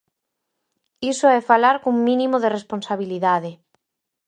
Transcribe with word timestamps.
Iso 1.11 1.25
é 1.37 1.39
falar 1.49 1.75
cun 1.83 1.97
mínimo 2.07 2.37
de 2.43 2.53
responsabilidade. 2.57 3.51